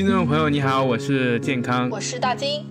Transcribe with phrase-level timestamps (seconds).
[0.00, 2.64] 听众朋友你好，我是健康，我是大金。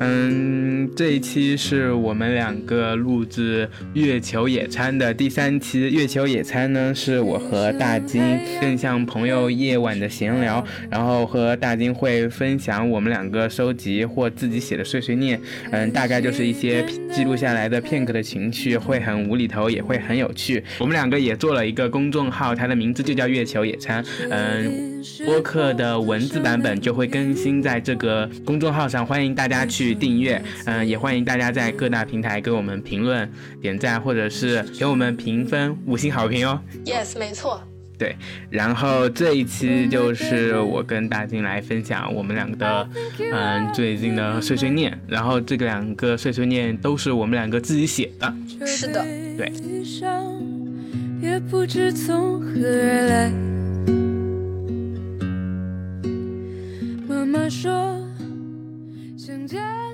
[0.00, 5.82] 嗯，这一期是我们两个录制月球野餐的第三期。
[5.82, 15.40] 月球野餐呢，是我和大金更像朋友夜晚的闲聊，然后和大金会分享我们两个收集或自己写的碎碎念。
[15.70, 20.60] 嗯，大概就是一些记录下来的片刻的情绪，会很无厘头，也会很有趣。
[20.80, 24.04] 我们两个也做了一个公众号，它的名字就叫月球野餐。
[24.28, 24.93] 嗯，
[25.24, 29.94] 播客的文字版本就会更新在这个公众号上，欢迎大家去。
[29.94, 33.30] 订阅，嗯，也欢迎大家在各大平台给我们评论、
[33.62, 36.60] 点赞，或者是给我们评分五星好评哦。
[36.84, 37.62] Yes，没错。
[37.96, 38.16] 对，
[38.50, 42.88] 然后这一期就是我跟大金来分享我们两个的，
[43.32, 44.98] 嗯，最近的碎碎念。
[45.06, 48.34] 然后这个两个碎碎念都是我们两个自己写的。
[48.66, 49.04] 是的，
[49.38, 49.52] 对。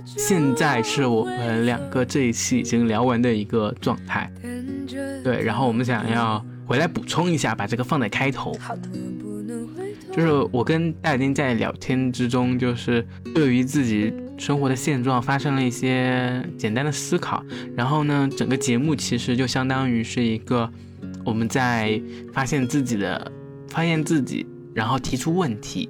[0.07, 4.31] 现在是我们两个这一期已经聊完的一个状态，
[5.23, 8.57] 对，然后我们想要回来补充一下，把这个放在开头。
[10.13, 17.45] 就是我跟戴金在聊天之中，就是对于自己生活的现状发生了一些简单的思考，
[17.77, 20.69] 然后呢，整个节目其实就相当于是一个
[21.25, 22.01] 我们在
[22.33, 23.31] 发现自己的，
[23.69, 25.89] 发现自己，然后提出问题。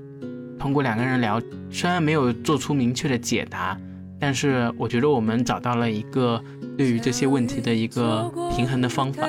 [0.60, 3.76] 通过两个人聊，虽然没有做出明确的解答，
[4.20, 6.40] 但是我觉得我们找到了一个
[6.76, 9.26] 对于这些问题的一个平衡的方法，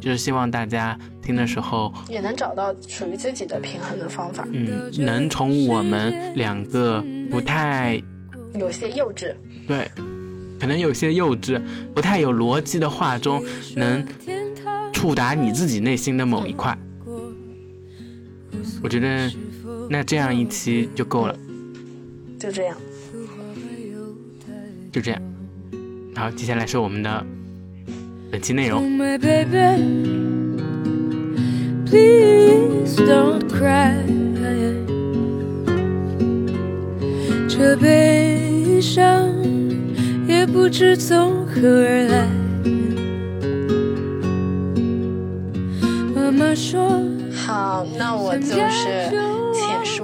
[0.00, 4.46] 就是希望大家听的时候也能找到属于自己的平衡的方法。
[4.52, 8.00] 嗯，能从我们两个不太
[8.54, 9.34] 有些幼稚，
[9.66, 9.90] 对，
[10.60, 11.60] 可能有些幼稚、
[11.92, 13.42] 不太有逻辑的话中，
[13.74, 14.06] 能
[14.92, 16.78] 触达你自己内心的某一块。
[18.80, 19.28] 我觉得。
[19.90, 21.36] 那这样一期就够了，
[22.38, 22.76] 就这样，
[24.90, 25.22] 就这样。
[26.14, 27.26] 好，接下来是我们的
[28.30, 28.82] 本期内容。
[37.48, 39.28] 这悲伤
[40.26, 42.28] 也不知从何而来。
[46.14, 47.00] 妈妈说
[47.34, 49.33] ：“好，那我就是。”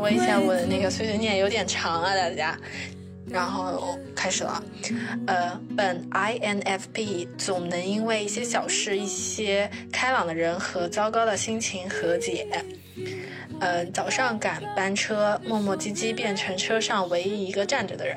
[0.00, 2.58] 说一下我的那个碎碎念有点长啊，大家，
[3.28, 4.64] 然后开始了。
[5.26, 12.48] 呃，本 INFP 总能因为一些小事、一些开朗的人和糟糕的心情和解。
[13.60, 18.16] 呃，早上赶班车，磨磨唧唧变成车上唯一一个站着的人。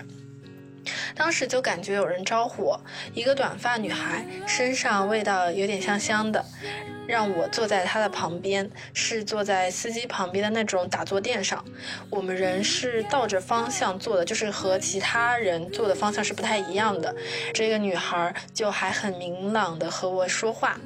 [1.14, 2.82] 当时就感觉有人招呼我，
[3.14, 6.46] 一个短发女孩，身上味道有点香香的。
[7.08, 11.64] 让我坐在他的旁边，是坐在司机旁边的那种打坐垫上。
[12.10, 17.14] 我们人是倒着方向坐的，就是和其他人坐的方向是不太一样的。
[17.54, 20.80] 这个女孩就还很明朗的和我说话，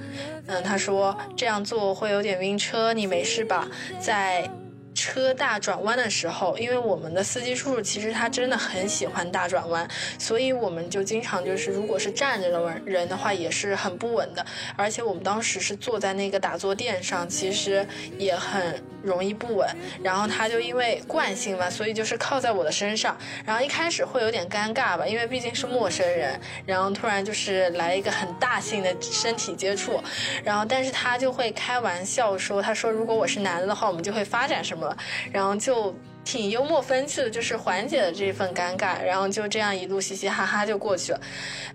[0.47, 3.67] 嗯，她说这样做会有点晕车，你没事吧？
[3.99, 4.49] 在。
[4.97, 9.87] 车大转弯的时候，因为我们的司机叔叔其实他真的很喜欢大转弯，
[10.17, 14.43] 所以我们就经常就是，如果是站着的人的话，也是很不稳的。
[14.75, 17.85] 而且我们当时是坐在那个打坐垫上，其实
[18.17, 19.69] 也很容易不稳。
[20.01, 23.15] 然后他就因为惯性嘛，所以就是靠在我的身上。
[23.45, 30.01] 然后一开始会有点尴尬吧，因为毕竟是陌生人，然后突然就是来一个很大性的身体接触。
[30.43, 34.86] 然后但是他就会开玩笑说，他说如果我是男的的话，我们就会发展什么。
[35.31, 41.21] 然后就挺幽默风趣的，就是缓解了这份尴尬，然后就这样一路嘻嘻哈哈就过去了，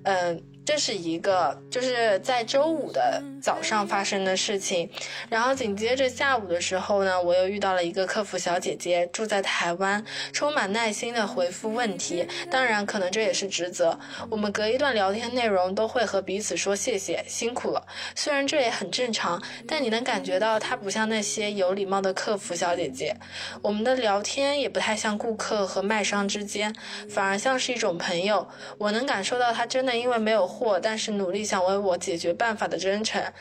[0.05, 0.43] 嗯。
[0.65, 4.89] 这是一个就是在周五的早上发生的事情，
[5.29, 12.25] 然后紧接着下午的时候呢，我又遇到了一个客服小姐姐，住在台湾，充满耐心的回复问题。
[12.49, 13.99] 当然，可能这也是职责。
[14.31, 17.85] 我们隔一段聊天内容都会和彼此说谢谢，辛苦了。
[18.15, 23.17] 虽然这也很正常，但你能感觉到她不像那些有礼貌的客服小姐姐。
[23.61, 26.73] 我们的聊天也不太像顾客和卖商之间，
[27.11, 28.49] 反而像是一种朋友。
[28.79, 30.52] 我能感受到她真的因为没有。
[30.53, 33.33] 货，但是努力想为我解决办法的真诚。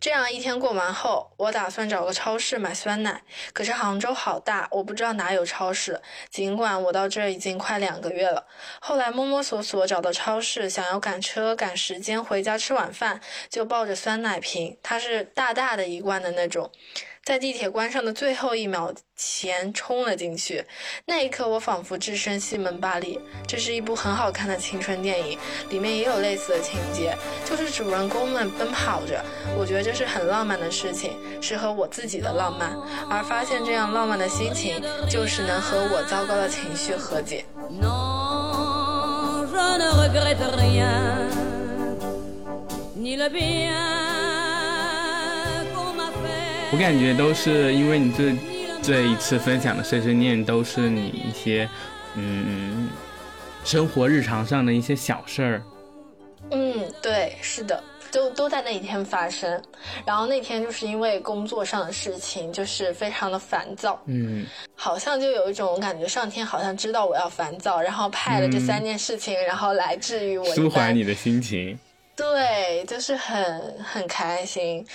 [0.00, 3.22] 这样一天过完后，我打算找个超市买酸奶。
[3.52, 6.00] 可是杭州好大，我不知道哪有超市。
[6.30, 8.46] 尽管我到这已经快两个月了，
[8.80, 13.20] 后来摸摸索索找到超市，想要赶车赶时间回家吃晚饭，
[13.50, 16.70] 就抱着酸奶瓶，它是大大的一罐的那种。
[17.26, 20.64] 在地铁关上的最后一秒前冲了进去。
[21.06, 23.18] 那一刻，我仿佛置身西门巴黎。
[23.48, 25.36] 这是一部很好看的青春电影，
[25.68, 29.20] 里面也有类似的情节，就是主人公们奔跑着。
[29.58, 32.76] 我觉得这是很浪漫的事情，适合我自己的浪漫。
[33.10, 34.80] 而发现这样浪漫的心情，
[35.10, 37.44] 就是能和我糟糕的情绪和解。
[46.76, 48.36] 我感觉都是因为你这
[48.82, 51.66] 这一次分享的碎碎念，都是你一些
[52.16, 52.90] 嗯
[53.64, 55.62] 生活日常上的一些小事儿。
[56.50, 57.82] 嗯，对，是的，
[58.12, 59.50] 都都在那一天发生。
[60.04, 63.98] 然后那天就是因为工作上的事情，就是非常的烦躁。
[64.04, 64.44] 嗯，
[64.74, 71.78] 好像就有一种感觉，上天好像知道我要烦躁，然后派了这三件事情，然后来治愈我，舒缓你的心情。
[72.14, 74.86] 对，就是很很开心。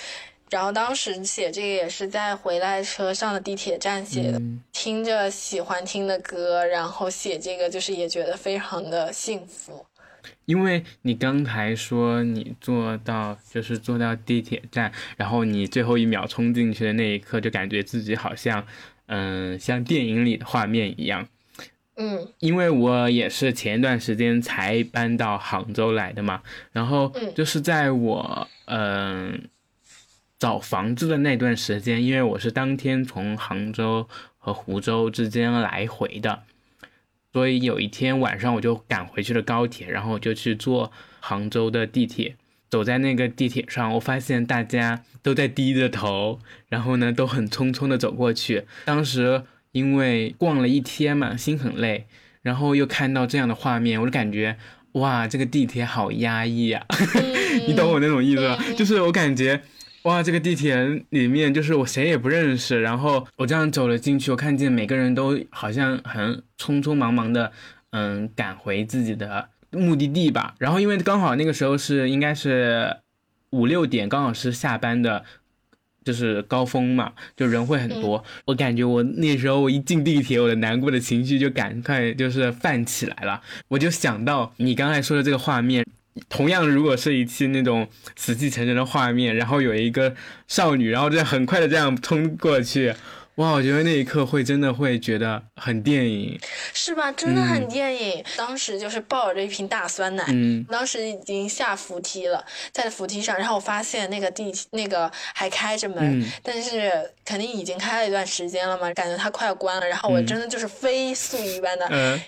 [0.52, 4.38] 然后当时写这个也是在回来车上的地铁站写的，
[4.70, 9.86] 听着喜欢听的歌，然后写这个就是也觉得非常的幸福。
[10.44, 18.66] 因为你刚才说你坐到就是坐到地铁站，然后你最后一秒冲进去的那一刻，就感觉自己好像
[19.06, 21.26] 嗯像电影里的画面一样。
[21.96, 29.48] 嗯，因为我也是前一段时间才搬到杭州来的嘛，然后就是在我嗯。
[30.42, 34.08] 找房子的那段时间，因为我是当天从杭州
[34.38, 36.42] 和湖州之间来回的，
[37.32, 40.90] 所以有一天晚上我就赶回去了高铁，然后我就去坐
[41.20, 42.34] 杭州的地铁。
[42.68, 48.64] 走在那个地铁上，我发现大家都在低着头，然后呢都很匆匆的走过去。
[48.84, 52.08] 当时因为逛了一天嘛，心很累，
[52.42, 54.56] 然后又看到这样的画面，我就感觉
[54.94, 56.84] 哇，这个地铁好压抑啊！
[57.68, 58.58] 你懂我那种意思吧？
[58.76, 59.62] 就是我感觉。
[60.02, 67.52] 哇，这个地铁里面就是我谁也不认识，然后我这样走了进去，我看见每个人都好像很匆匆忙忙的，
[67.90, 70.56] 嗯，赶回自己的目的地吧。
[70.58, 72.96] 然后因为刚好那个时候是应该是
[73.50, 75.24] 五六点，刚好是下班的，
[76.04, 78.24] 就是高峰嘛，就人会很多。
[78.46, 83.40] 我感觉我那时候我一进地铁，我的难过的情绪就赶快就是泛起来了。
[83.68, 85.86] 我就想到你刚才说的这个画面。
[86.28, 90.14] 同样，如果是一期那种死气沉沉的画面，然后有一个
[90.46, 92.94] 少女，然后这很快的这样冲过去，
[93.36, 96.38] 哇，我觉得那一刻会真的会觉得很电影，
[96.74, 97.10] 是吧？
[97.12, 98.22] 真的很电影。
[98.36, 106.92] 当时就是抱着一瓶大酸奶，嗯，当时已经下扶梯了，在扶梯上，然后我发现那个地那个还开着门，但是
[107.24, 112.20] 肯定已经开了一段时间了嘛，感觉它快要关了，然后我真的就是飞速一般的。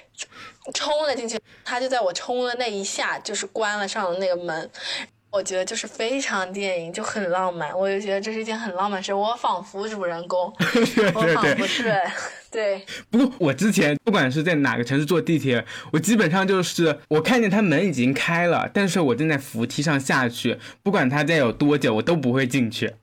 [0.72, 4.70] 冲了进去，他就在我冲的那一下，就是关了上了那个门。
[5.30, 7.76] 我觉得就是非常电影，就很浪漫。
[7.76, 9.12] 我就觉得这是一件很浪漫事。
[9.12, 10.46] 我仿佛主人公，
[11.12, 11.92] 我仿佛是
[12.52, 12.80] 对。
[13.10, 22.94] 不过我之前不管是在哪个城市坐地铁，我基本上就是我看见他门已经开了，但是我正在扶梯上下去，不管他再有多久，我都不会进去。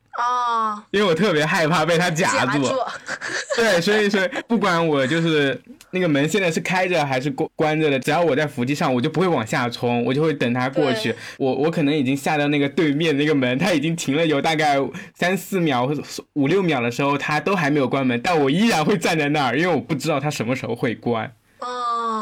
[0.62, 2.62] 啊，因为我特别害怕被他夹住。
[3.56, 5.60] 对，所以说不管我就是
[5.92, 11.14] 那个门现在是开着还是关关着的，只要我在扶梯上，我就不会往下冲，我就会等他过去。
[11.38, 14.78] 我我可能已经下到那个对面那个门，他已经停了有大概
[15.16, 16.02] 三四秒或者
[16.34, 21.32] 五六秒的时候，他都还没有关门，但我依然会站在那儿，因为我不知道他什么时候会关。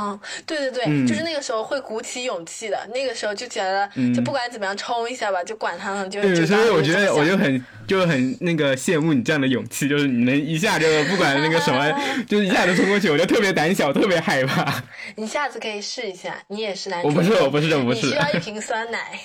[0.09, 11.91] 哦，对对对，就是那个时候会鼓起勇气的，那个时候就觉得，就不管怎么样冲一下吧，就管他呢，就对，所以我觉得我就很就很那个羡慕你这样的勇气，就是你能一下就不管那个什么，
[12.27, 14.83] 就是一下子冲过去，我就特别胆小，特别害怕。
[15.15, 19.19] 你下次可以试一下，你也是男，我不是，我不是，我不是，你需要一瓶酸奶。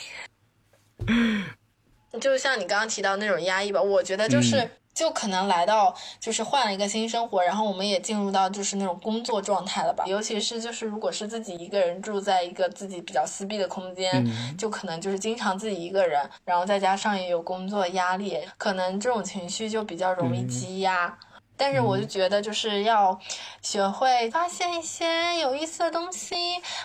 [2.20, 4.68] 就像你刚刚提到那种压抑吧，我觉得就是。
[4.94, 10.04] 就可能来到，就是换了一个新生活，然后我们也进入到就是那种工作状态了吧。
[10.06, 14.24] 尤其是就是如果是自己一个人住在一个自己比较私密的空间，
[14.56, 21.18] 就可能就是经常自己一个人，然后再加上也有工作压力，可能这种情绪就比较容易积压。
[21.56, 23.18] 但是我就觉得就是要
[23.62, 25.06] 学会发现一些
[25.40, 26.34] 有意思的东西，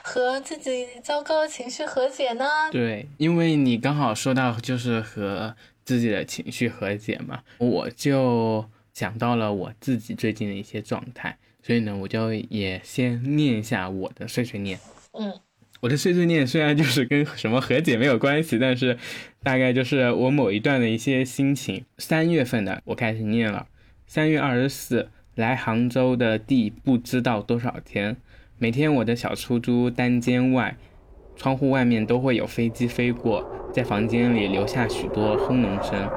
[0.04, 2.46] 和自己糟糕的情绪和解呢。
[2.72, 5.56] 对，因为你刚好说到就是和。
[5.86, 14.80] 自己的情绪和解嘛，我就想到了我自己最近的一些状态，所以呢，我就也先念一下我的碎碎念。
[15.14, 15.34] 嗯，
[15.80, 19.00] 我的碎碎念虽然就是跟什么和解没有关系，但是
[19.42, 21.84] 大概就是我某一段的一些心情。
[21.98, 23.66] 三月份的我开始念了，
[24.12, 28.18] 三月二十四来杭州的第不知道多少天
[28.58, 30.76] 每天我的小出租单间外
[31.36, 36.10] 窗户外面都会有飞机飞过在房间里留下许多轰隆声。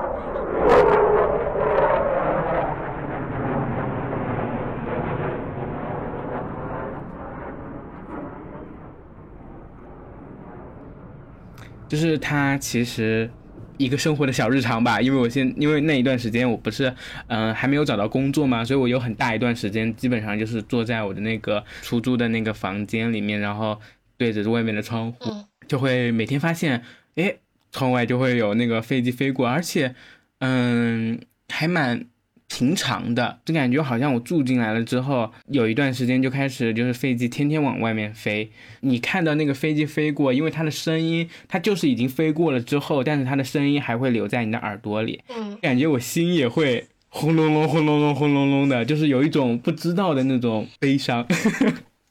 [11.87, 13.31] 就是他其实
[13.79, 15.01] 一个生活的小日常吧。
[15.01, 16.95] 因为我现因为那一段时间我不是
[17.27, 23.81] 嗯、还没有找到工作嘛，所以我有很大一段时间基本上就是坐在我的那个出租的那个房间里面，然后
[24.17, 26.83] 对着外面的窗户，嗯就会每天发现，
[27.15, 27.39] 诶，
[27.71, 29.95] 窗外就会有那个飞机飞过，而且
[30.39, 32.07] 嗯还蛮。
[32.55, 38.51] 平常的，就感觉好像我住进来了之后，有一段时间就开始就是飞机天天往外面飞。
[38.81, 51.27] 你看到那个飞机飞过，因为它的声音，它就是已经飞过了之后，但是它的声音还会留在你的耳朵里，嗯，感觉我心也会轰隆隆、轰隆隆、轰隆隆的，就是有一种不知道的那种悲伤。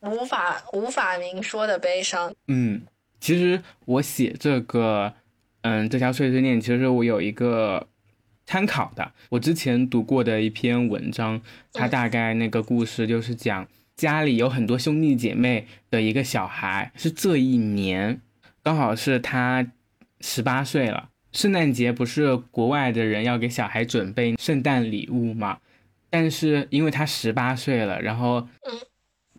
[0.01, 2.33] 无法无法明说的悲伤。
[2.49, 2.81] 嗯，
[3.19, 5.13] 其实我写这个，
[5.61, 7.87] 嗯，这条碎碎念，其实我有一个
[8.51, 11.41] 参考的，我之前读过的一篇文章，
[11.71, 13.65] 它大概那个故事就是讲
[13.95, 18.19] 家里有很多兄弟姐妹的一个小孩，是这一年
[18.61, 19.65] 刚好是他
[20.19, 21.07] 十八岁了。
[21.31, 25.59] 圣诞节不是国外的人要给小孩准备圣诞礼物吗？
[26.09, 28.79] 但是因为他十八岁了，然后嗯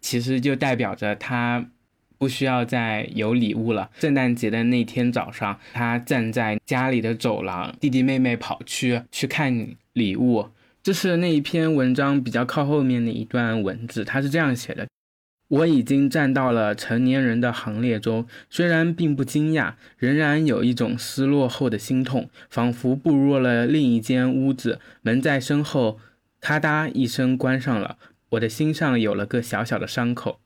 [0.01, 1.67] 其实就代表着他
[2.23, 3.91] 不需要再有礼物了。
[3.99, 10.49] 圣诞节的那天早上，他站在家里的走廊，弟弟妹妹跑去去看礼物。
[10.85, 14.87] 这是那一篇文章比较靠后面的一段文字，他是这样写的：
[15.49, 25.99] 我已经站到了成年人的行列中，虽然并不惊讶，仍然有一种失落后的心痛，仿佛步入了另一间屋子，门在身后
[26.41, 27.99] 咔嗒一声关上了，
[28.31, 30.39] 我的心上有了个小小的伤口。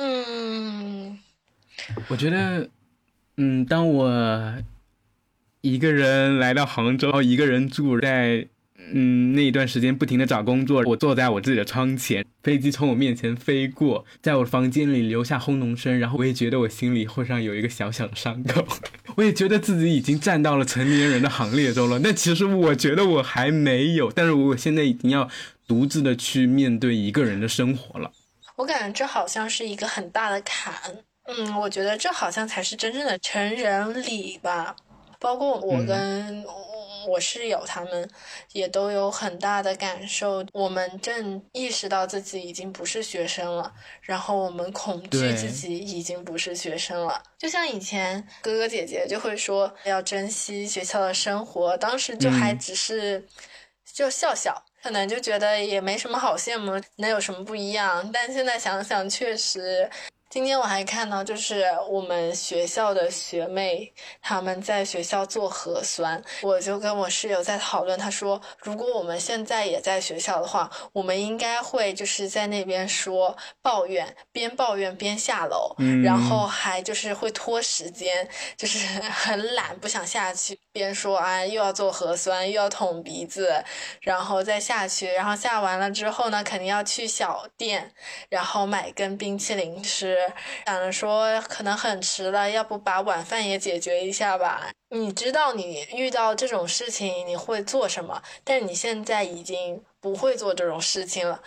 [0.00, 1.18] 嗯，
[2.08, 2.68] 我觉得，
[3.36, 4.54] 嗯，当我
[5.60, 8.46] 一个人来到杭州，一个人住在，
[8.92, 18.66] 嗯，那一段时间不停的找工作，我坐在我自己的窗前，飞机从我面前飞过，在我房间里留下轰隆声，然后我也觉得我心里会上有一个小小的伤口，
[19.16, 25.28] 我也觉得自己已经站到了成年人的行列中了，但其实我觉得我还没有，但是我现在已经要
[25.66, 28.12] 独自的去面对一个人的生活了。
[28.56, 30.74] 我感觉这好像是一个很大的坎。
[31.28, 34.74] 嗯，我觉得这好像才是真正的成人礼吧。
[35.20, 36.44] 包括我跟
[37.08, 38.08] 我室友他们
[38.52, 40.44] 也都有很大的感受。
[40.52, 43.70] 我们正意识到自己已经不是学生了，
[44.00, 47.22] 然后我们恐惧自己已经不是学生了。
[47.36, 53.26] 就像以前哥哥姐姐就会说要珍惜学校的生活，当时就还嗯只是
[53.92, 54.64] 就笑笑。
[54.80, 58.08] 可能就觉得也没什么好羡慕，能有什么不一样？
[58.12, 59.90] 但现在想想，确实，
[60.30, 83.64] 今天我还看到，就是我们学校的学妹她们在学校做核酸，我就跟我室友在讨论，她说，如果我们现在也在学校的话，我们应该会就是在那边说抱怨，边抱怨边下楼，嗯然后还就是会拖时间，就是 很懒，不想下去，边说啊又要做核酸，又要捅鼻子，
[84.02, 87.90] 然后再下去，然后下完了之后呢，肯定要去小店，
[88.28, 90.17] 然后买根冰淇淋吃，
[90.66, 94.70] 想着说可能很迟了，要不把晚饭也解决一下吧。
[94.90, 101.40] 你知道你遇到这种事情你会做什么，但是你现在已经不会做这种事情了，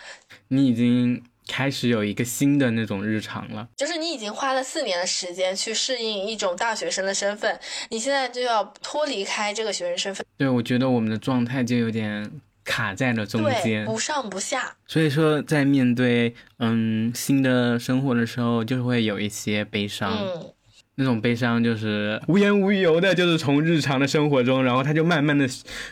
[0.48, 3.68] 你已经开始有一个新的那种日常了。
[3.76, 12.30] 就是你已经花了四年的时间去适应一种大学生的身份，你现在就要脱离开这个学生身份，对，我觉得我们的状态就有点
[12.64, 14.76] 卡在了中，间，不上不下。
[14.86, 20.12] 所以说在面对嗯新的生活的时候，就会有一些悲伤。
[20.12, 20.52] 嗯，
[20.96, 25.48] 那种悲伤就是无缘无由的，就是从日常的生活中，然后它就慢慢的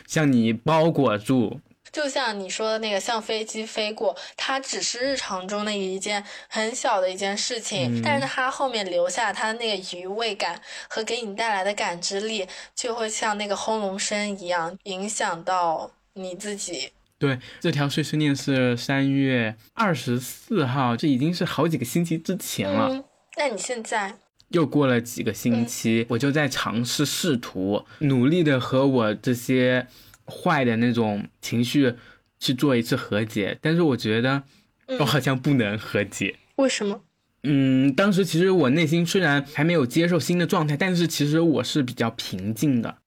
[0.07, 1.59] 向你包裹住。
[1.91, 16.89] 就像你说的那个，像飞机飞过，它只是日常中的一件很小的一件事情，嗯但是它后面留下它那个余味感和给你带来的感知力，就会像那个轰隆声一样，影响到你自己。
[17.17, 22.89] 对，这条碎碎念是三月二十四号，这已经是好几个星期之前了。
[22.91, 23.03] 嗯，
[23.37, 24.15] 那你现在，
[24.49, 29.85] 又过了几个星期，我就在尝试试图努力的和我这些
[30.25, 31.93] 坏的那种情绪
[32.39, 34.41] 去做一次和解，但是我觉得
[34.87, 36.35] 嗯我好像不能和解。
[36.55, 37.01] 为什么？
[37.43, 42.97] 嗯，当时其实我内心虽然还没有接受新的状态，但是其实我是比较平静的。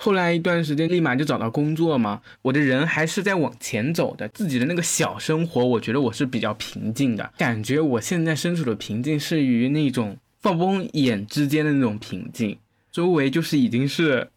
[0.00, 0.04] 嗯。
[0.04, 12.58] 后来一段时间，立马就找到工作嘛，我的人还是在往前走的，自己的那个小生活，我觉得我是比较平静的，感觉我现在身处的平静是于那种放风眼之间的那种平静，
[12.90, 14.28] 周围就是已经是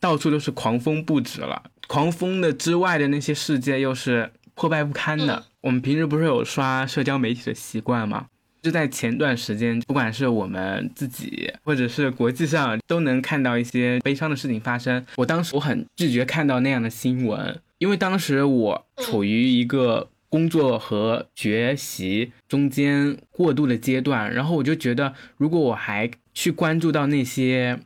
[0.00, 5.36] 到处都是狂风不止了，狂风的之外的那些世界又是破败不堪的。
[5.36, 8.26] 嗯我们平时不是有刷社交媒体的习惯吗？
[8.62, 15.04] 就在前段时间，不管是我们自己，或者是国际上，都能看到一些悲伤的事情发生。
[15.16, 27.80] 我当时我很拒绝看到那样的新闻，因为当时我处于一个工作和学习中间过渡的阶段，然后我就觉得，如果我还去关注到那些。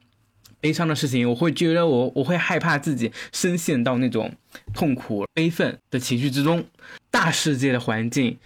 [0.58, 4.32] 悲伤的事情，我会觉得我我会害怕自己深陷到那种
[4.74, 6.64] 痛苦、悲愤的情绪之中。
[7.08, 8.36] 大世界的环境，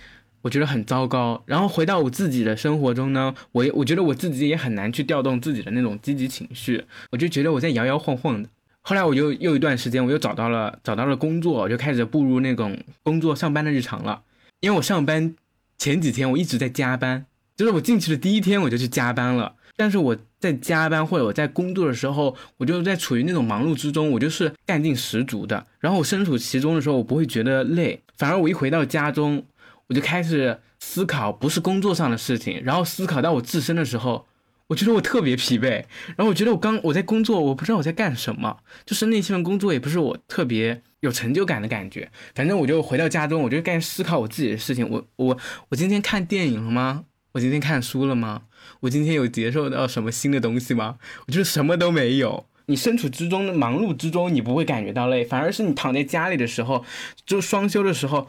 [0.42, 1.42] 我觉得很糟糕。
[1.46, 6.84] 然后回到我自己的生活中呢，我我觉得我自己也很难去调动自己的那种积极情绪。
[7.10, 8.48] 我就觉得我在摇摇晃晃的。
[8.82, 14.22] 后来我就又一段时间，我又找到了找到了工作，我就开始步入那种工作上班的日常了。
[14.60, 15.34] 因为我上班
[15.78, 19.54] 前几天我一直在加班，就是我进去的第一天我就去加班了。
[19.76, 25.66] 但是我在加班或者我在工作的时候，我就在处于那种忙碌之中，我就是干劲十足的。
[25.78, 29.42] 然后我身处其中的时候，我不会觉得累，反而我一回到家中，
[29.90, 34.26] 我就开始思考不是工作上的事情，然后思考到我自身的时候，
[34.68, 35.84] 我觉得我特别疲惫。
[36.16, 42.08] 然后我觉得我刚我在工作，我不知道我在干什么，就是那些份工作也不是我特别有成就感的感觉。
[42.36, 44.88] 反正我就回到家中，我就开始思考我自己的事情。
[44.88, 45.36] 我我
[45.70, 47.04] 我今天看电影了吗？
[47.32, 48.42] 我今天看书了吗？
[48.80, 50.98] 我今天有接受到什么新的东西吗？
[51.26, 52.46] 我觉得什么都没有。
[52.66, 56.84] 你身处之中的忙碌之中，你不会感觉到累，反而是你躺在家里的时候，
[57.26, 58.28] 就双休的时候，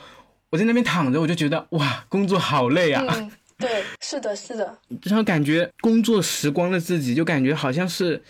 [0.51, 3.03] 我在那边躺着，我就觉得哇，工作好累啊。
[3.07, 4.77] 嗯， 对，是的，是的。
[5.03, 8.21] 然后感觉工作时光的自己，就感觉好像是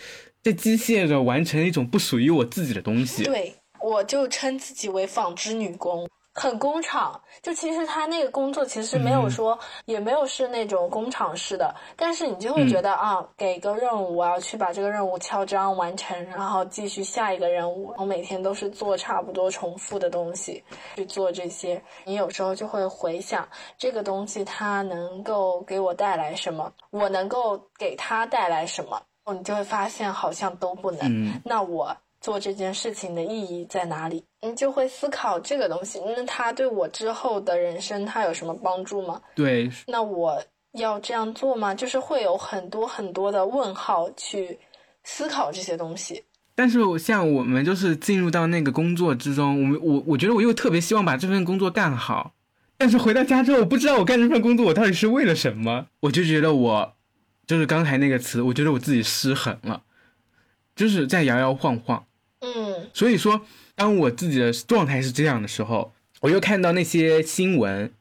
[0.43, 3.23] 在机械的完成一种不属于我自己的东西。
[3.23, 6.07] 对，我就称自己为纺织女工。
[6.41, 17.93] 很工厂，就其实他那个工作其实没有说，也没有是那种工厂式的，但是你就会觉得啊，给个任务，我要去把这个任务敲章完成，然后继续下一个任务。
[17.95, 20.63] 我每天都是做差不多重复的东西，
[20.95, 21.79] 去做这些。
[22.05, 28.99] 你有时候就会回想这个东西，它能够给我带来什么，我能够给它带来什么，
[29.31, 31.39] 你就会发现好像都不能。
[31.45, 31.95] 那我。
[32.21, 34.23] 做这件事情的意义在哪里？
[34.41, 35.99] 你就会思考这个东西。
[36.05, 39.19] 那它对我之后的人生，它有什么帮助吗？
[39.35, 39.69] 对。
[39.87, 40.41] 那我
[40.73, 41.73] 要这样做吗？
[41.73, 44.57] 就是会有很多很多的问号去
[45.03, 46.23] 思考这些东西。
[46.53, 52.33] 但是像我们就是进入到那个工作之中，我们我我觉得我又特别希望把这份工作干好。
[52.77, 55.87] 但是回到家之后，我不知道我干这份工作我到底是为了什么。
[56.01, 56.93] 我就觉得我
[57.47, 59.81] 就是刚才那个词，我觉得我自己失衡了，
[60.75, 62.05] 就是在摇摇晃晃。
[62.91, 63.41] 嗯，所以说，
[63.75, 67.91] 当我自己的状态是这样的时候，我又看到那些新闻，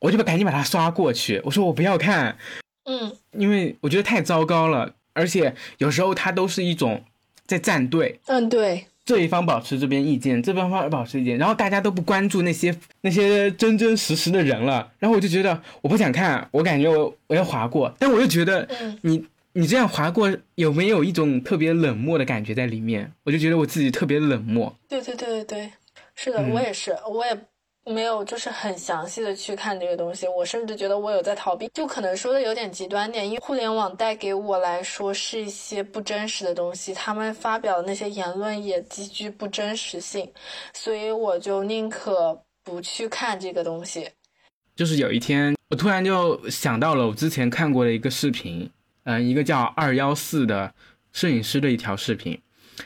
[0.00, 1.40] 我就把赶紧把它刷过去。
[1.44, 2.36] 我说我不要看，
[2.84, 7.02] 嗯，因为我觉得太糟糕了，而且有时候它都是一种
[7.46, 18.68] 在站队，嗯，对，这一方保持这边意见，这边方保持意见，然后大家都不关注那些那些真真实实的人了，然后我就觉得我不想看，我感觉我我要划过，但我又觉得
[19.02, 19.24] 你。
[19.56, 23.12] 你这样划过，有没有一种特别冷漠的感觉在里面？
[23.22, 24.74] 我就觉得我自己特别冷漠。
[24.88, 25.72] 对对对对对，
[26.16, 27.38] 是的，我也是，我也
[27.84, 30.26] 没有就是很详细的去看这个东西。
[30.26, 40.28] 我甚至觉得我有在逃避，就可能说的有点极端点，因为互联网带给我来说是一些不真实的东西，他们发表的那些言论也极具不真实性，
[40.72, 44.08] 所以我就宁可不去看这个东西。
[44.74, 48.68] 就是有一天，我突然就想到了我之前看过的一个视频。
[49.04, 50.74] 嗯，一个叫二幺四的
[51.12, 52.40] 摄影师的一条视频，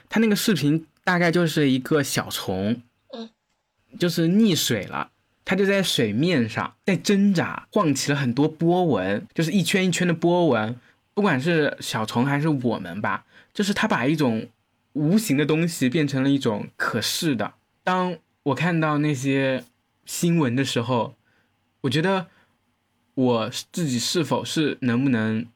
[0.08, 3.30] 他那个视频大概就是一个小虫，嗯，
[3.98, 5.10] 就是溺水了，
[5.44, 10.76] 它就在水面上在挣扎，晃起了很多波纹，就是一圈一圈的波纹。
[11.14, 14.48] 不管是小虫还是我们吧，就是他把一种
[14.94, 17.54] 无形的东西变成了一种可视的。
[17.84, 19.64] 当我看到那些
[20.04, 21.14] 新闻的时候，
[21.82, 22.26] 我觉得
[23.14, 25.46] 我自己是否是能不能。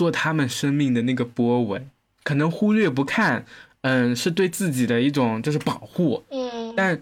[0.00, 1.90] 做他们生命的那个波纹，
[2.22, 3.44] 可能忽略不看，
[3.82, 6.98] 嗯，是对自己的一种就是保护，嗯，但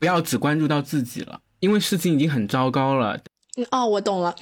[0.00, 3.20] 不要只关注到自己了，因为事情已经很糟糕了。
[3.70, 4.34] 哦，我懂了，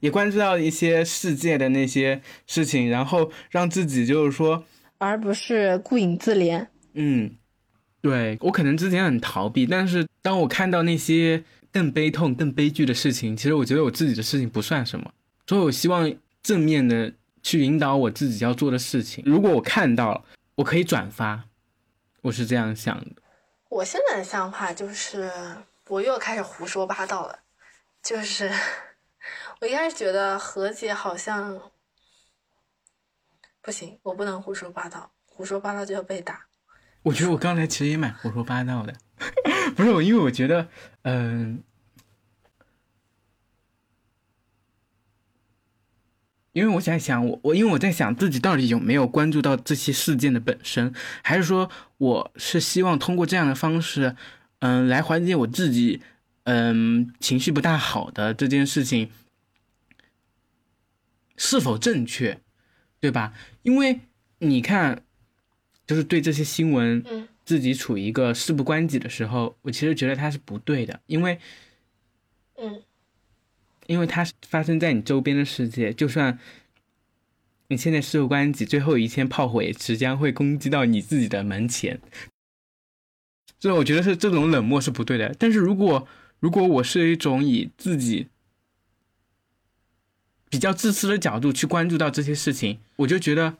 [0.00, 4.62] 也关注到一些世界的那些事情，然后让自己就是说，
[4.98, 6.66] 而不是顾影自怜。
[6.92, 7.30] 嗯，
[8.02, 15.10] 对我可能之前很逃避，但是当我看到那些更悲痛、更悲剧的事情，其实我觉得我自己的事情不算什么，
[15.46, 17.10] 所以我希望正面的。
[17.44, 19.22] 去引导我自己要做的事情。
[19.24, 20.24] 如果我看到了，
[20.56, 21.44] 我可以转发。
[22.22, 23.22] 我是这样想的。
[23.68, 25.30] 我现在的想法就是，
[25.88, 27.38] 我又开始胡说八道了。
[28.02, 28.50] 就是，
[29.60, 31.60] 我一开始觉得和解好像
[33.60, 36.46] 不行，我不能胡说八道，胡说八道就要被打。
[37.02, 38.94] 我觉得我刚才其实也蛮胡说八道的，
[39.76, 40.66] 不是我，因为我觉得，
[41.02, 41.62] 嗯。
[46.54, 54.14] 因为我在想，我我因为我在想自己到底有没有关注到这些事件的本身，还是说我是希望通过这样的方式，
[54.60, 56.00] 嗯，来缓解我自己，
[56.44, 59.10] 嗯，情绪不大好的这件事情
[61.36, 62.40] 是否正确，
[63.00, 63.34] 对吧？
[63.62, 63.98] 因为
[64.38, 65.02] 你看，
[65.86, 71.38] 就是对这些新闻，嗯自己处于一个事不关己的时候，我其实觉得它是不对的，因为。
[72.56, 72.80] 嗯
[73.86, 76.38] 因为它发生在你周边的世界，就算
[77.68, 82.00] 你现在事不关己，最后一天炮火也即将会攻击到你自己的门前。
[83.60, 85.34] 所以我觉得是这种冷漠是不对的。
[85.38, 86.06] 但是如果
[86.40, 88.28] 如果我是一种以自己
[90.50, 93.56] 比较自私的角度去关注到这些事情，我就觉得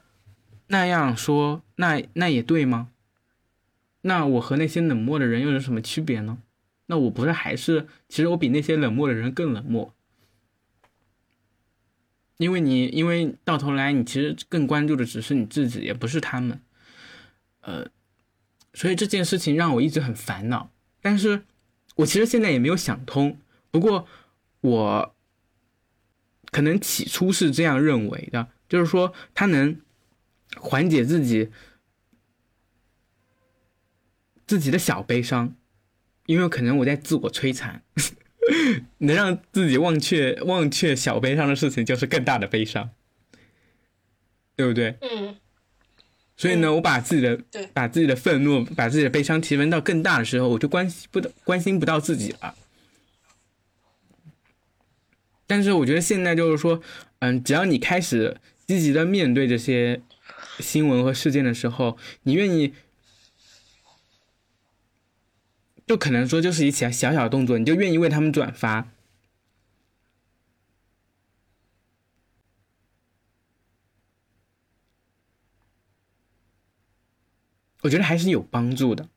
[0.67, 2.89] 那样说，那那也对吗？
[4.01, 6.37] 那我和那些冷漠的人又有什么区别呢？
[6.85, 9.93] 那我不是还是，其实我比那些冷漠的人更冷漠。
[12.37, 16.59] 因为你，因为到头来，你其实更关注的只是你自己，也不是他们，
[17.61, 17.87] 呃，
[18.73, 20.71] 所以这件事情让我一直很烦恼。
[21.01, 21.43] 但是，
[21.95, 23.39] 我其实现在也没有想通。
[23.71, 24.07] 不过，
[24.61, 25.15] 我
[26.51, 29.79] 可能起初是这样认为的，就是说，他能
[30.57, 31.49] 缓解自己
[34.45, 35.55] 自己的小悲伤，
[36.25, 37.83] 因为可能我在自我摧残。
[38.99, 42.89] 能让自己忘却忘却小悲伤的事情，就是更大的悲伤，
[44.55, 44.97] 对不对？
[45.01, 45.35] 嗯
[46.37, 52.53] 所以呢，我把自己的对把自己的愤怒、把自己的悲伤提升到更大的时候，我就关心不到关心不到自己了。
[55.47, 56.81] 但是我觉得现在就是说，
[57.19, 58.35] 嗯，只要你开始
[58.67, 60.01] 积极的面对这些
[60.59, 62.73] 新闻和事件的时候，你愿意，
[65.85, 68.87] 就可能说就是一小小小动作，你就愿意为他们转发。
[77.81, 79.07] 我觉得还是有帮助的。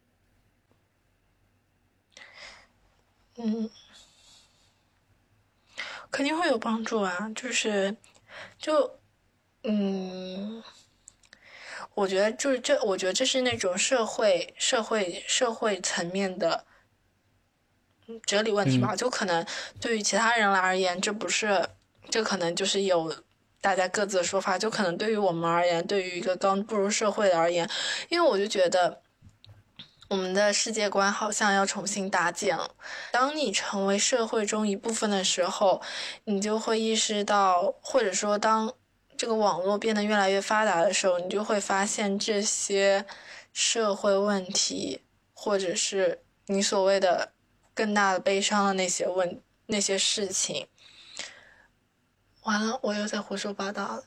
[3.36, 3.70] 嗯，
[6.10, 7.30] 肯定会有帮助啊。
[7.34, 7.96] 就是，
[8.58, 9.00] 就，
[9.62, 10.62] 嗯，
[11.98, 16.64] 我觉得就是这，我觉得这是那种社会、社会、社会层面的
[18.06, 18.94] 嗯哲理问题吧。
[18.94, 19.44] 就可能
[19.80, 21.68] 对于其他人来而言，这不是，
[22.08, 23.12] 这可能就是有
[23.60, 24.56] 大家各自的说法。
[24.56, 27.68] 就可能对于我们而言，对于一个刚步入社会的而言，
[28.08, 29.02] 因为我就觉得。
[30.10, 32.70] 我们的世界观好像要重新搭建了。
[33.12, 35.82] 当你成为社会中一部分的时候，
[36.24, 38.72] 你就会意识到，或者说，当
[39.18, 43.04] 这个网络变得越来越发达的时候，你就会发现这些
[43.52, 45.00] 社会问题，
[45.34, 47.32] 或者是你所谓的
[47.74, 50.68] 更大的悲伤的那些问那些事情。
[52.44, 54.04] 完了，我又在胡说八道了。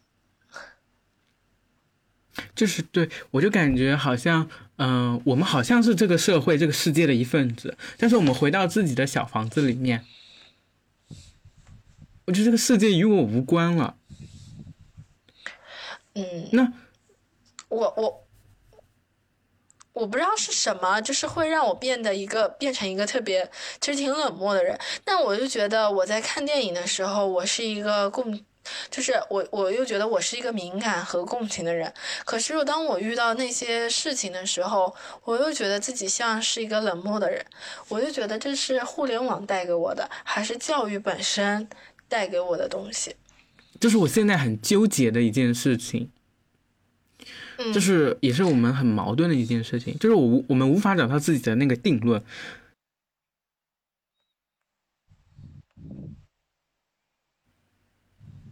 [2.56, 10.06] 就是对我就感觉好像，嗯、我们好像是这个社会、这个世界的一份子，但是我们回到自己的小房子里面，
[12.28, 13.98] 我觉得这个世界与我无关了。
[16.16, 16.72] 嗯，那
[17.70, 18.28] 我我
[19.94, 24.78] 我不知道是什么，就是会让我变得一个变成一个特别其实挺冷漠的人。
[25.06, 28.38] 但我就觉得我在看电影的时候，我是一个共，
[28.90, 31.94] 就是我我又觉得我是一个敏感和共情的人。
[32.26, 34.94] 可是当我遇到那些事情的时候，
[35.24, 37.46] 我又觉得自己像是一个冷漠的人。
[37.88, 41.70] 我就觉得这是互联网带给我的，还是教育本身
[42.10, 43.16] 带给我的东西？
[43.82, 46.12] 这是我现在很纠结的一件事情，
[47.58, 52.24] 嗯，就是也是我们很矛盾的一件事情，就是我我们无法找到自己的那个定论。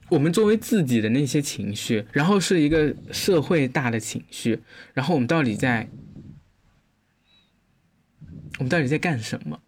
[0.10, 4.60] 我们作为自己的那些情绪，然后是一个社会大的情绪，
[4.96, 5.88] 然后我们到底在，
[8.58, 9.62] 我们到底在干什么？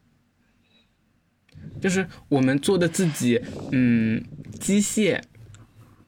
[1.80, 3.39] 就是我们做的自己，
[3.71, 4.24] 嗯，
[4.60, 5.21] 机械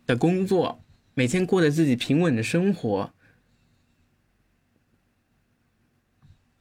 [0.06, 3.14] 的工作，每天过着自己平稳的生活，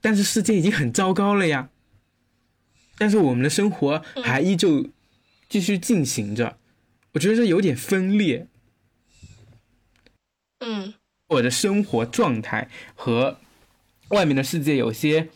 [0.01, 1.71] 但是世界已经很糟糕了呀。
[2.99, 4.91] 但是我们的生活还依旧
[5.49, 6.59] 继续进行着，
[7.13, 8.47] 我觉得这有点分裂。
[10.61, 10.95] 嗯
[11.29, 13.39] 我的生活状态和
[14.11, 15.29] 外面的世界有些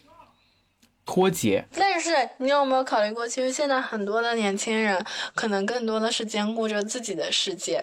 [1.07, 1.65] 脱节。
[1.75, 5.03] 但是你有没有考虑过，其实现在很多的年轻人
[5.35, 7.83] 可能更多的是兼顾着自己的世界。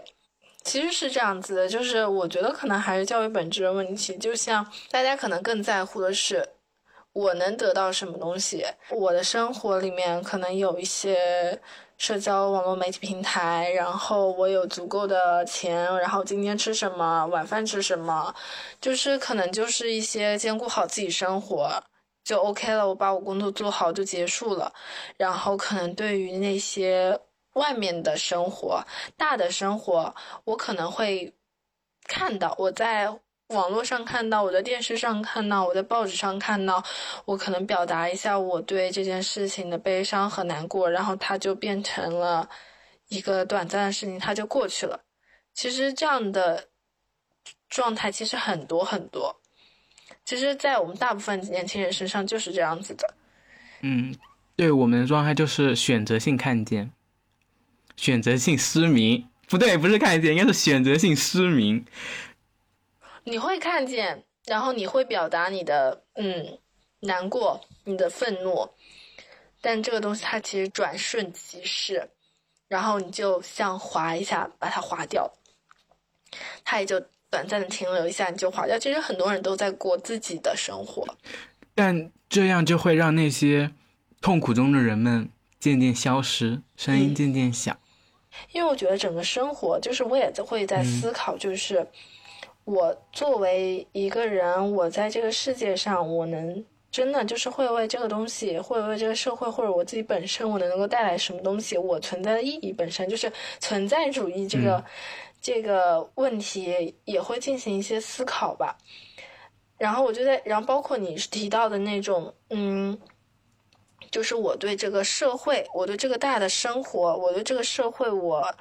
[0.63, 4.15] 其实是这样子的，就是我觉得可能还是教育本质的问题。
[4.17, 6.47] 就像大家可能更在乎的是
[7.11, 11.59] 我能得到什么东西，我的生活里面可能有一些
[11.97, 18.33] 社交网络媒体平台，然后我有足够的钱，然后今天吃什么，晚饭吃什么，
[18.79, 21.83] 就是可能就是一些兼顾好自己生活
[22.23, 24.73] 就 OK 了，我把我工作做好就结束了。
[25.17, 27.19] 然后可能对于那些
[27.53, 28.83] 外面的生活、
[29.17, 30.13] 大的生活，
[30.45, 31.33] 我可能会
[32.05, 33.19] 看到我在。
[33.47, 36.83] 网络上看到，我在电视上看到，我在报纸上看到，
[37.25, 42.49] 我可能表达一下我对这件事情的悲伤和难过，然后它就变成了
[43.09, 44.99] 一个短暂的事情，它就过去了。
[45.53, 46.67] 其实这样的
[47.69, 49.39] 状态其实很多很多，
[50.25, 53.13] 其实，在我们大部分年轻人身上就是这样子的。
[53.81, 54.15] 嗯，
[54.55, 56.91] 对我们的状态就是选择性看见，
[57.97, 61.85] 选择性失明，不对，不是看见，应该是选择性失明。
[63.25, 66.57] 你会看见，然后你会表达你的嗯
[67.01, 68.69] 难过，你的愤怒，
[69.59, 72.09] 但这个东西它其实转瞬即逝，
[72.69, 75.29] 然后你就像划一下把它划掉，
[76.63, 77.01] 它也就
[77.33, 78.77] 短暂的停留一下，你就划掉。
[78.77, 81.03] 其实很多人都在过自己的生活，
[81.73, 83.71] 但这样就会让那些
[84.21, 85.27] 痛苦中的人们
[85.59, 87.75] 渐渐消失，声音渐渐小。
[88.51, 91.87] 因为我觉得整个生活，就是我也会在思考，就是。
[92.65, 101.77] 我作为一个人，我在这个世界上，我能真的就是会为这个东西，会为这个社会，或者我自己本身，我能能够带来什么东西？
[101.77, 104.81] 我存在的意义本身就是存在主义这个
[105.43, 108.77] 这个问题，也会进行一些思考吧。
[109.77, 112.97] 然后我就在，然后包括你提到的那种，嗯，
[114.09, 118.55] 就是我对这个社会，我对这个大的生活，我对这个社会，我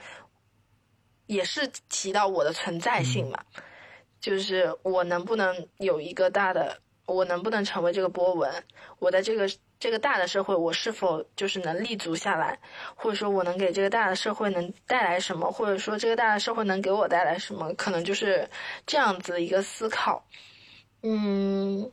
[1.27, 3.39] 也是提到我的存在性嘛。
[4.21, 8.51] 就是我能不能有一个大的，我能不能成为这个波纹？
[8.99, 9.49] 我在这个
[9.83, 12.57] 这个大的社会，我是否就是能立足下来？
[12.95, 15.51] 或者说我能给这个大的社会能带来什么？
[15.51, 17.75] 或者说这个大的社会能给我带来什么？
[17.75, 18.49] 可能就是
[18.87, 20.25] 这样子一个思考，
[21.03, 21.91] 嗯，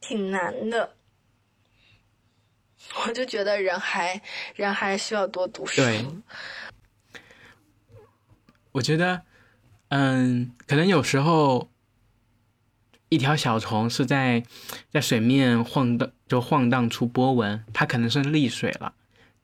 [0.00, 0.94] 挺难的。
[3.04, 4.22] 我就觉得人还
[4.54, 5.82] 人还需要多读书。
[5.82, 6.06] 对，
[8.70, 9.20] 我觉得。
[9.88, 11.68] 嗯，可能有时候，
[13.12, 14.42] 一条小虫是在
[14.90, 18.94] 在水面晃荡，就晃荡出波纹，它可能是溺水了，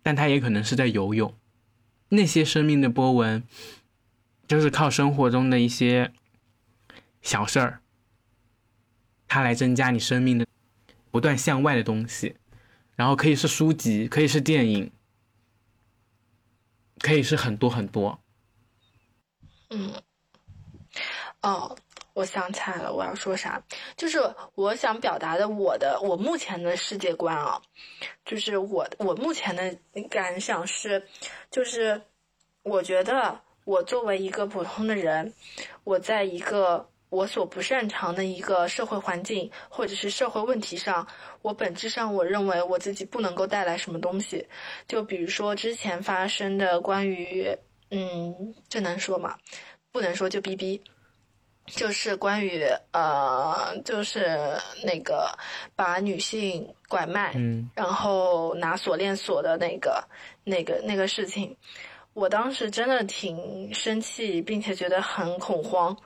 [0.02, 1.34] 但它也可能是在游泳。
[2.08, 3.46] 那些生命的波纹，
[4.46, 6.14] 就是靠生活中的一些
[7.20, 7.82] 小事儿，
[9.26, 10.46] 它来增加你生命的
[11.10, 12.36] 不断向外的东西。
[12.96, 14.90] 然后可以是书籍，可以是电影，
[17.00, 18.18] 可以是很多很多。
[19.68, 19.92] 嗯。
[21.42, 21.78] 哦，
[22.18, 23.62] 我想起来了，我要说啥？
[23.96, 24.18] 就是
[24.56, 27.62] 我想表达的，我的我目前的世界观啊，
[28.24, 29.72] 就是我我目前的
[30.10, 31.06] 感想是，
[31.48, 32.02] 就是
[32.64, 35.32] 我觉得我作为一个普通的人，
[35.84, 41.06] 我在一个我所不擅长的一个社会环境或者是社会问题上，
[41.40, 44.44] 我本质上我认为我自己不能够带来什么东西。
[44.88, 47.56] 就比如说之前发生的关于，
[47.92, 49.38] 嗯，这能说吗？
[49.92, 50.82] 不能说就逼逼。
[51.70, 54.38] 就是关于呃，就是
[54.84, 55.30] 那个
[55.76, 60.02] 把女性拐卖，嗯，然后拿锁链锁的那个
[60.44, 61.56] 那个那个事情，
[62.14, 65.96] 我当时真的挺生气，并且觉得很恐慌。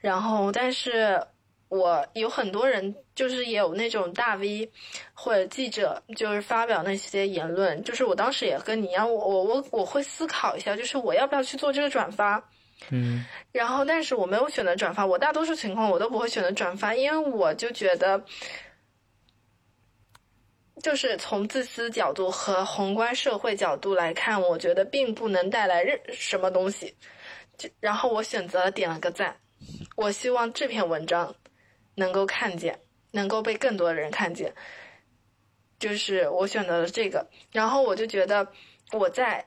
[0.00, 1.20] 然后，但是
[1.68, 4.70] 我有很多人，就是也有那种大 V
[5.14, 12.42] 或者记者，就是发表那些言论，就是我当时也跟你一样，我我我会思考一下，就是我要不要去做这个转发。
[12.90, 15.04] 嗯，然后，但是我没有选择转发。
[15.04, 18.22] 我大多数情况我都不会选择转发，因为我就觉得，
[20.82, 26.94] 就是从自私角度和宏观社会角度来看，我觉得并不能带来任什么东西。
[27.56, 29.34] 就然后我选择了点了个赞。
[29.96, 31.34] 我希望这篇文章
[31.94, 32.78] 能够看见，
[33.12, 34.54] 能够被更多的人看见。
[35.78, 38.46] 就是我选择了这个，然后我就觉得
[38.92, 39.46] 我在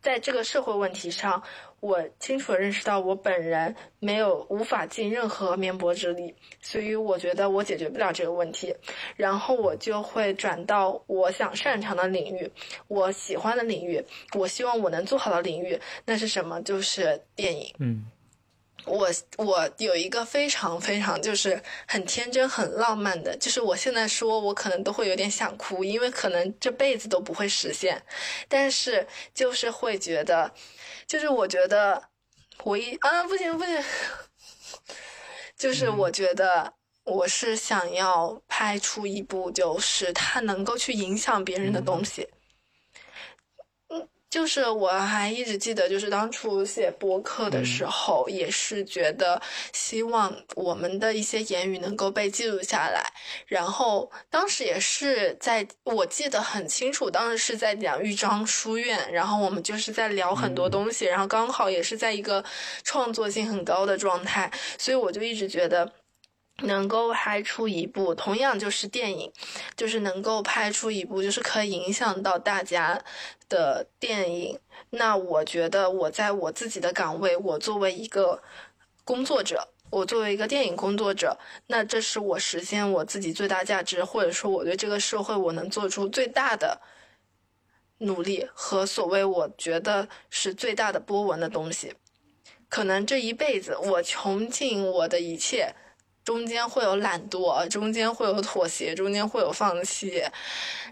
[0.00, 1.42] 在这个社会问题上。
[1.80, 8.74] 我清楚的认识到，我本人没有无法尽任何绵薄之力，所以我觉得我解决不了这个问题，
[9.14, 12.50] 然后我就会转到我想擅长的领域，
[12.88, 16.60] 我喜欢的领域，我希望我能做好的领域，那是什么？
[16.62, 17.72] 就是电影。
[17.78, 18.04] 嗯，
[18.88, 28.02] 我我有一个非常非常就是很天真、很浪漫的，就是我现在说，我可能都会有点想哭，因为可能这辈子都不会实现，
[28.48, 30.52] 但是就是会觉得。
[31.06, 32.02] 就是我觉得，
[32.64, 33.82] 我一啊不行不行，
[35.56, 36.70] 就是我觉得
[37.04, 42.28] 我是想要拍出一部，就是它能够去影响别人的东西。
[42.30, 42.37] 嗯，
[44.30, 49.40] 就是我还一直记得，就是当初写播客的时候，也是觉得
[49.72, 53.10] 希望我们的一些言语能够被记录下来。
[53.46, 62.44] 然后当时也是在，我记得很清楚，当时是在讲豫章书院，然后我们就是在聊很多东西，然后刚好也是在一个
[62.84, 65.90] 创作性很高的状态，所以我就一直觉得。
[66.62, 69.32] 能够拍出一部同样就是电影，
[69.76, 73.00] 就是能够拍出一部就是可以影响到大家
[73.48, 74.58] 的电影。
[74.90, 78.42] 那我觉得我在我自己的岗位，我作为一个
[79.04, 86.80] 工作者，我作为一个电影工作者，那这是我实现我自己最大价值，或者说我对这个社会我能做出最大的
[87.98, 91.94] 努力和所谓我觉得是最大的波纹的东西。
[92.68, 95.76] 可能这一辈子我穷尽我的一切。
[96.28, 100.22] 中间会有懒惰，中间会有妥协，中间会有放弃，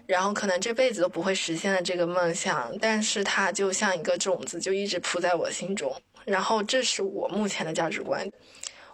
[0.07, 5.95] 然后可能这辈子都不会实现的这个梦想，但是它就像一个种子，就一直铺在我心中。
[6.25, 8.27] 然后这是我目前的价值观，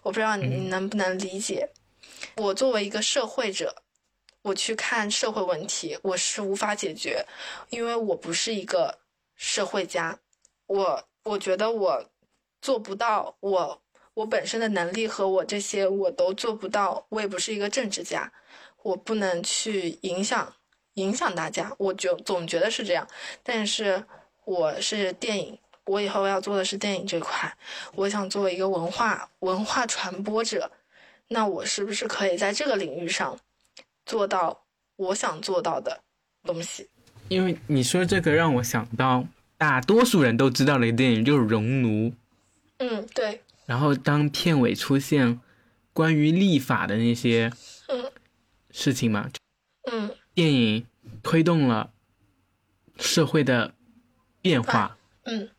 [0.01, 1.69] 我不知道你能不能理解。
[2.36, 3.73] 我作为一个社会者，
[4.41, 7.25] 我去看社会问题，我是无法解决，
[7.69, 8.99] 因为我不是一个
[9.38, 10.19] 社会家，
[10.67, 12.06] 我我觉得我
[12.62, 13.83] 做不到，我。
[14.13, 18.32] 我本身的能力和我这些我都做不到，我也不是一个政治家，
[18.84, 20.54] 我不能去影响
[20.95, 23.08] 影响大家，我就总觉得是这样。
[23.41, 24.04] 但是
[24.45, 27.52] 我是电影，我以后要做的是电影这块，
[27.95, 30.71] 我想作为一个文化文化传播者，
[31.30, 33.39] 那我是不是可以在这个领域上
[34.06, 34.63] 做到
[34.95, 35.99] 我想做到的
[36.43, 36.88] 东西？
[37.30, 39.26] 因为你说这个让我想到
[39.58, 41.89] 大多数人都知道的一个电影就是《熔炉》。
[42.78, 43.41] 嗯，对。
[43.65, 45.39] 然后，当片尾出现
[45.93, 47.52] 关于立法的那些
[48.71, 49.30] 事情嘛，
[49.91, 50.88] 嗯，电影
[51.21, 51.91] 推动了
[52.97, 53.73] 社会的
[54.41, 55.49] 变化，嗯，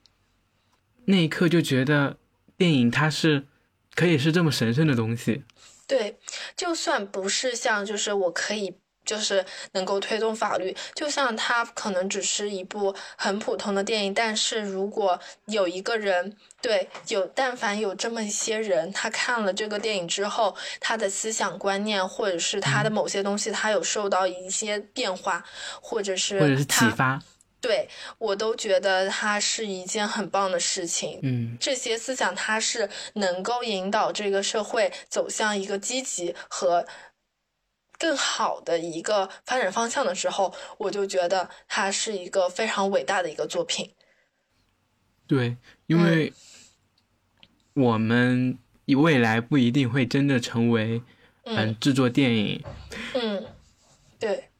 [1.06, 2.18] 那一刻就觉得
[2.56, 3.46] 电影它是
[3.94, 5.44] 可以是这么神圣的东西。
[5.86, 6.18] 对，
[6.56, 8.76] 就算不是像，就是我可以。
[9.04, 25.44] 就是能够推动法律，就像它可能只是一部很普通的电影，但是如果有一个人，对，有但凡有这么一些人，他看了这个电影之后，他的思想观念或者是他的某些东西，他有受到一些变化，
[25.80, 27.22] 或者是或者是启发，
[27.60, 27.88] 对
[28.18, 31.20] 我都觉得它是一件很棒的事情。
[31.22, 36.86] 嗯，这些思想它是能够引导这个社会走向一个积极和。
[37.98, 43.90] 更好的一个发展方向的时候，我就觉得它是一个非常伟大的一个作品。
[45.26, 46.32] 对，因为
[47.72, 51.02] 我们未来不一定会真的成为
[51.44, 52.62] 嗯制作电影，
[53.14, 53.44] 嗯，
[54.18, 54.50] 对。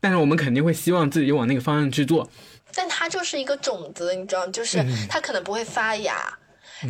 [0.00, 2.30] 但是我们肯定会希望自己往那个方向去做。
[2.74, 6.38] 但它就是一个种子，你知道，就是它可能不会发芽。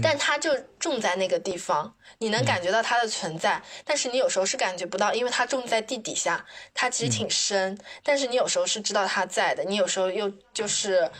[0.02, 11.10] 但它就种在那个地方，你能感觉到它的存在，但是你有时候是感觉不到，因为它种在地底下，它其实挺深，但是你有时候是知道它在的，你有时候又就是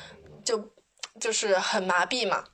[0.45, 0.73] 就
[1.19, 2.45] 就是很麻痹嘛，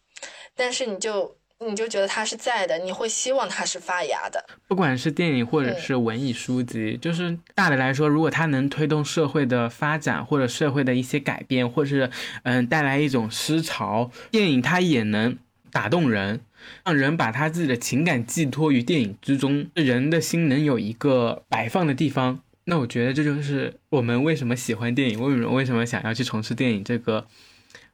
[0.54, 4.44] 但是你就你就觉得它是在的，你会希望它是发芽的。
[4.68, 12.10] 不管是电影或者是文艺书籍，就是大的来说，如果它能推动社会的发展或者社会的一些改变，或是
[12.44, 15.38] 嗯带来一种思潮，电影它也能。
[15.70, 16.40] 打动人，
[16.84, 22.40] 让人把他自己的情感寄托于电影之中，人的心能有一个摆放的地方。
[22.64, 27.26] 那我觉得这就是我们为什么喜欢电影，为什么为什么想要去从事电影这个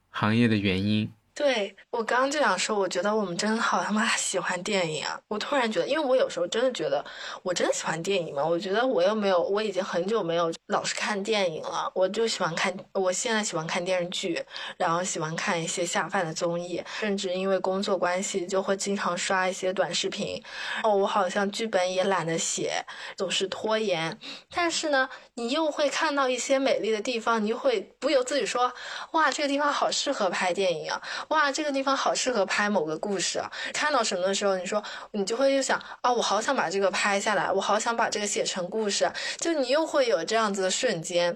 [0.09, 1.09] 行业的原因。
[1.35, 5.19] 对我刚刚就想说，我觉得我们真的好他妈 喜欢电影啊！
[5.27, 7.03] 我突然觉得，因为我有时候真的觉得，
[7.41, 8.45] 我真的喜欢电影嘛。
[8.45, 11.91] 我觉得我又没有，我已经很久没有老是看电影了。
[11.95, 14.45] 我就喜欢看，我现在喜欢看电视剧，
[14.77, 20.39] 然后喜欢看一些下饭的综艺，甚至因为工作关系，就会经常刷一些短视频。
[20.83, 22.73] 哦，我好像剧本也懒得写，
[23.17, 24.15] 总是拖延。
[24.53, 28.71] 但是呢，你又会看到一些美丽的地方，你就会不由自己说
[29.13, 33.51] ：“哇，这个地方好适合拍电影啊！”哇，这个地方好适合拍某个故事啊！
[33.73, 41.35] 看到什么的时候，你说你就会又想啊，我好想把这个拍下来，我好想把这个写成故事，就你又会有这样子的瞬间，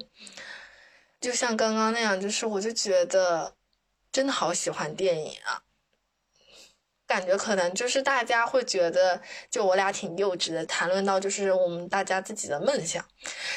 [1.22, 3.54] 就像刚刚那样，就是我就觉得
[4.12, 5.62] 真的好喜欢电影啊。
[7.18, 13.04] 感觉可能就是大家会觉得，就我俩挺幼稚的，谈论到就是我们大家自己的梦想，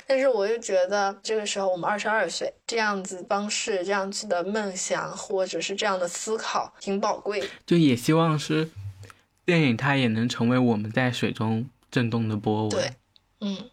[0.07, 7.47] 但是我又觉得这个时候我们二十二岁，这样子方式、这样子的梦想或者是这样的思考挺宝贵。
[7.67, 8.71] 就也希望是
[9.45, 12.71] 电影，它也能成为我们在水中震动的波纹。
[12.71, 12.93] 对，
[13.41, 13.69] 嗯。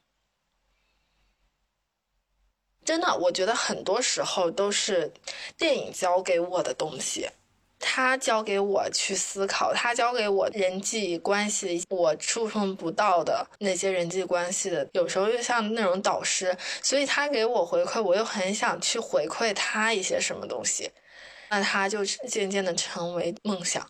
[2.83, 5.11] 真的，我觉得很多时候都是
[5.57, 7.29] 电影教给我的东西，
[7.79, 20.91] 他教给我去思考，他教给我人际关系，我触碰不到的那些人际关系的，有时候又像那种导师，所以他给我回馈，我又很想去回馈他一些什么东西，
[21.49, 23.87] 那他就渐渐的成为梦想。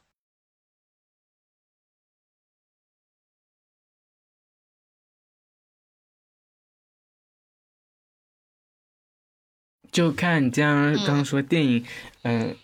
[9.91, 11.85] 就看江刚刚说电影，
[12.21, 12.55] 嗯，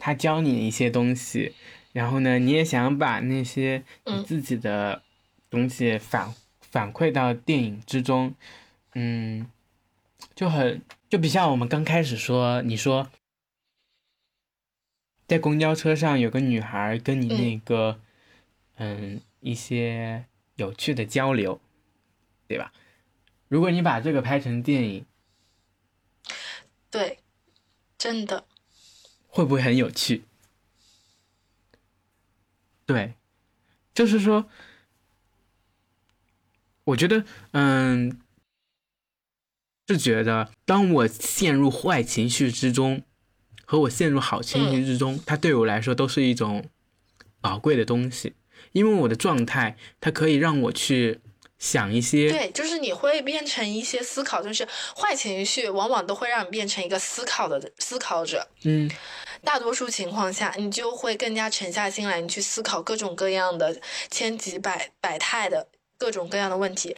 [0.00, 1.54] 他教你一些东西，
[1.92, 5.02] 然后呢，你也想把那些你自己的
[5.48, 8.34] 东西反反馈到电影之中，
[8.94, 9.48] 嗯，
[10.34, 13.08] 就很就比像我们刚开始说，你说
[15.28, 18.00] 在公交车上有个女孩跟你那个，
[18.76, 20.24] 嗯，一些
[20.56, 21.60] 有趣的交流，
[22.48, 22.72] 对吧？
[23.48, 25.04] 如果你把这个拍成电影。
[26.90, 27.18] 对，
[27.96, 28.44] 真的，
[29.30, 30.24] 会不会很有趣？
[32.84, 33.14] 对，
[33.94, 34.48] 就是说，
[36.84, 38.20] 我觉得，嗯，
[39.88, 43.02] 是觉得，当我陷入坏情绪之中，
[43.64, 46.68] 和我陷入好情绪之中，它对我来说都是一种
[47.40, 48.34] 宝贵的东西，
[48.72, 51.20] 因为我的状态，它可以让我去。
[51.60, 58.48] 想一些，对，就是你会变成一些思考，就是坏情绪往往都会让你变成一个思考的思考者。
[58.64, 58.90] 嗯，
[59.44, 63.78] 大多数情况下，你就会更加沉下心来，你去思考各种各样的
[64.10, 66.96] 千奇百百态的各种各样的问题。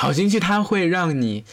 [0.00, 1.44] 好情绪，它会让你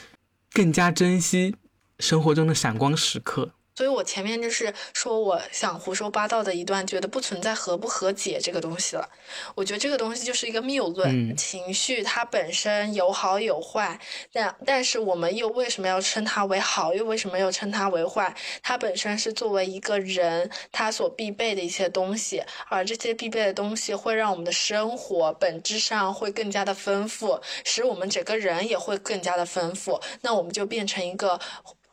[0.54, 1.58] 更加珍惜
[2.00, 3.52] 生活中的闪光时刻。
[3.78, 9.08] 所以我前面就是说，我想胡说八道的一段，觉得不存在和不和解这个东西了。
[9.54, 11.38] 我觉得这个东西就是一个谬论。
[11.38, 14.00] 情绪它本身有好有坏，
[14.34, 18.36] 但但是我们又为什么要称它为好，又为什么要称它为坏？
[18.64, 30.02] 它本身是作为一个人他所必备的一些东西，而这些必备的东西会让我们的生活本质上会更加的丰富，使我们整个人也会更加的丰富。
[30.22, 31.40] 那我们就变成一个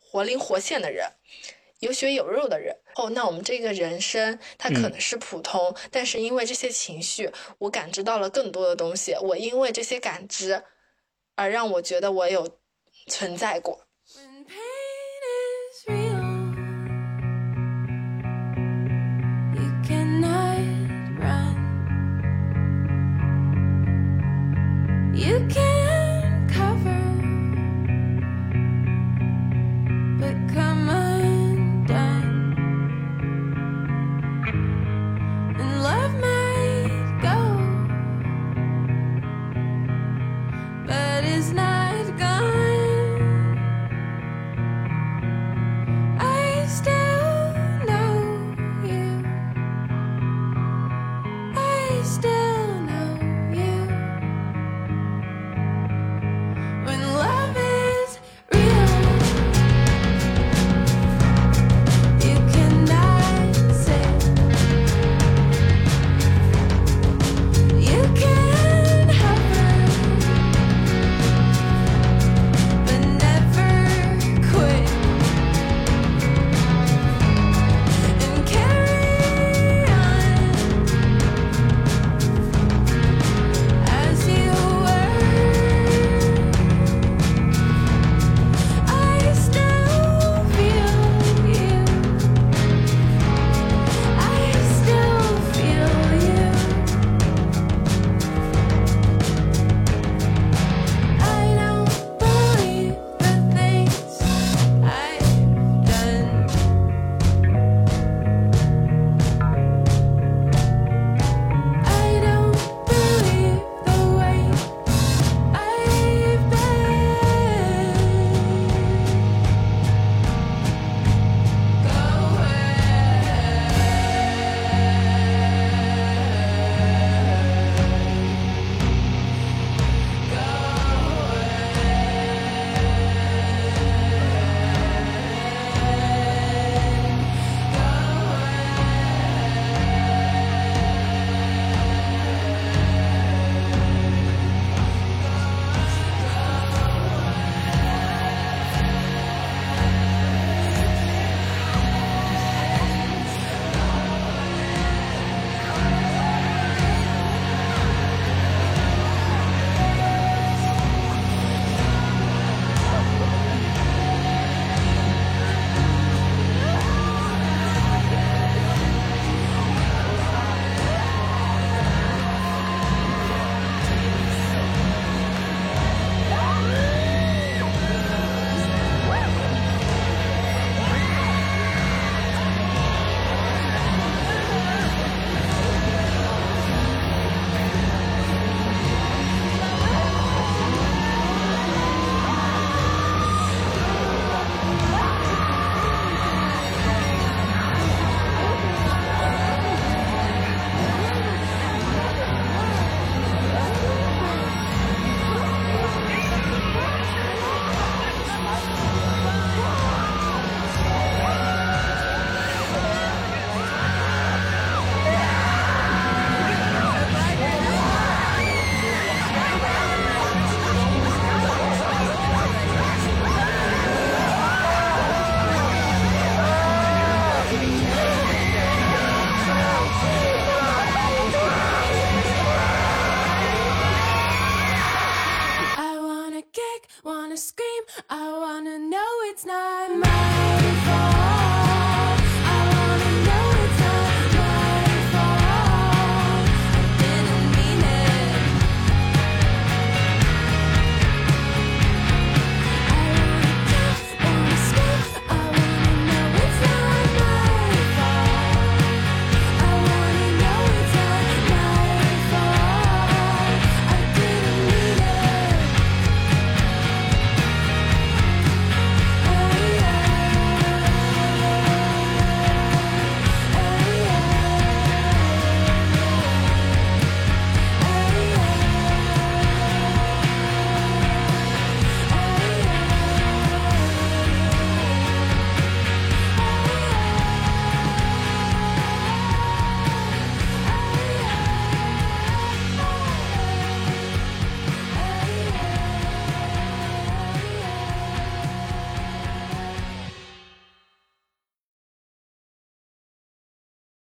[0.00, 1.06] 活灵活现的人。
[1.84, 9.14] 有血有肉的人哦，那我们这个人生它可能是普通，但是因为这些情绪，我感知到了更多的东西。
[9.20, 10.64] 我因为这些感知，
[11.34, 12.58] 而让我觉得我有
[13.06, 13.83] 存在过。